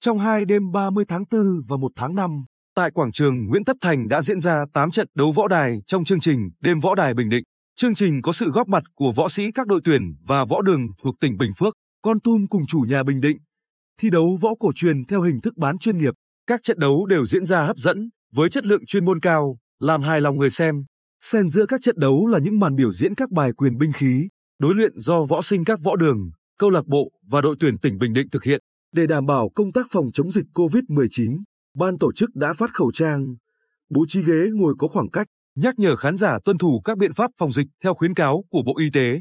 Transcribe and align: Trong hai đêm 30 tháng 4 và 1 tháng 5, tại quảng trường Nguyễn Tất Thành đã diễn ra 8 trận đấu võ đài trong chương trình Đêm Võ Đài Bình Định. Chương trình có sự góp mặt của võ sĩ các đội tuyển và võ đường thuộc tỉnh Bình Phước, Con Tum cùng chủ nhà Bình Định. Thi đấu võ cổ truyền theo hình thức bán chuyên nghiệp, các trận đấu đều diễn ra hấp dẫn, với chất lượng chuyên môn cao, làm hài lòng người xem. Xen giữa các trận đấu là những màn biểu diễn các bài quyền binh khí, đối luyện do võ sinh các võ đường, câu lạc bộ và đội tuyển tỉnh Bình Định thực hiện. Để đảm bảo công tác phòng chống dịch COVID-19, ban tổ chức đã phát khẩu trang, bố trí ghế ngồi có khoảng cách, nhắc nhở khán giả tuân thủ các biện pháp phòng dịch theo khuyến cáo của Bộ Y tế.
Trong 0.00 0.18
hai 0.18 0.44
đêm 0.44 0.72
30 0.72 1.04
tháng 1.08 1.24
4 1.30 1.42
và 1.68 1.76
1 1.76 1.92
tháng 1.96 2.14
5, 2.14 2.44
tại 2.74 2.90
quảng 2.90 3.12
trường 3.12 3.46
Nguyễn 3.46 3.64
Tất 3.64 3.76
Thành 3.80 4.08
đã 4.08 4.22
diễn 4.22 4.40
ra 4.40 4.64
8 4.72 4.90
trận 4.90 5.08
đấu 5.14 5.32
võ 5.32 5.48
đài 5.48 5.78
trong 5.86 6.04
chương 6.04 6.20
trình 6.20 6.50
Đêm 6.60 6.80
Võ 6.80 6.94
Đài 6.94 7.14
Bình 7.14 7.28
Định. 7.28 7.44
Chương 7.76 7.94
trình 7.94 8.22
có 8.22 8.32
sự 8.32 8.50
góp 8.50 8.68
mặt 8.68 8.82
của 8.94 9.12
võ 9.12 9.28
sĩ 9.28 9.52
các 9.52 9.66
đội 9.66 9.80
tuyển 9.84 10.02
và 10.26 10.44
võ 10.44 10.62
đường 10.62 10.86
thuộc 11.02 11.14
tỉnh 11.20 11.36
Bình 11.38 11.52
Phước, 11.58 11.74
Con 12.02 12.20
Tum 12.20 12.46
cùng 12.46 12.66
chủ 12.66 12.80
nhà 12.88 13.02
Bình 13.02 13.20
Định. 13.20 13.38
Thi 14.00 14.10
đấu 14.10 14.38
võ 14.40 14.54
cổ 14.60 14.72
truyền 14.74 15.04
theo 15.04 15.22
hình 15.22 15.40
thức 15.40 15.56
bán 15.56 15.78
chuyên 15.78 15.98
nghiệp, 15.98 16.14
các 16.46 16.62
trận 16.62 16.78
đấu 16.78 17.06
đều 17.06 17.24
diễn 17.24 17.44
ra 17.44 17.66
hấp 17.66 17.76
dẫn, 17.76 18.10
với 18.32 18.48
chất 18.48 18.66
lượng 18.66 18.86
chuyên 18.86 19.04
môn 19.04 19.20
cao, 19.20 19.56
làm 19.80 20.02
hài 20.02 20.20
lòng 20.20 20.36
người 20.36 20.50
xem. 20.50 20.84
Xen 21.24 21.48
giữa 21.48 21.66
các 21.66 21.80
trận 21.80 21.98
đấu 21.98 22.26
là 22.26 22.38
những 22.38 22.60
màn 22.60 22.76
biểu 22.76 22.92
diễn 22.92 23.14
các 23.14 23.30
bài 23.30 23.52
quyền 23.52 23.78
binh 23.78 23.92
khí, 23.92 24.28
đối 24.58 24.74
luyện 24.74 24.92
do 24.98 25.24
võ 25.24 25.42
sinh 25.42 25.64
các 25.64 25.78
võ 25.84 25.96
đường, 25.96 26.30
câu 26.58 26.70
lạc 26.70 26.86
bộ 26.86 27.10
và 27.22 27.40
đội 27.40 27.56
tuyển 27.60 27.78
tỉnh 27.78 27.98
Bình 27.98 28.12
Định 28.12 28.28
thực 28.30 28.44
hiện. 28.44 28.60
Để 28.92 29.06
đảm 29.06 29.26
bảo 29.26 29.48
công 29.54 29.72
tác 29.72 29.86
phòng 29.90 30.06
chống 30.12 30.30
dịch 30.30 30.46
COVID-19, 30.54 31.42
ban 31.74 31.98
tổ 31.98 32.12
chức 32.12 32.34
đã 32.34 32.52
phát 32.52 32.74
khẩu 32.74 32.92
trang, 32.92 33.36
bố 33.90 34.04
trí 34.08 34.22
ghế 34.22 34.48
ngồi 34.52 34.74
có 34.78 34.88
khoảng 34.88 35.10
cách, 35.10 35.26
nhắc 35.56 35.78
nhở 35.78 35.96
khán 35.96 36.16
giả 36.16 36.38
tuân 36.44 36.58
thủ 36.58 36.80
các 36.84 36.98
biện 36.98 37.12
pháp 37.12 37.30
phòng 37.38 37.52
dịch 37.52 37.66
theo 37.84 37.94
khuyến 37.94 38.14
cáo 38.14 38.44
của 38.50 38.62
Bộ 38.66 38.78
Y 38.78 38.90
tế. 38.90 39.20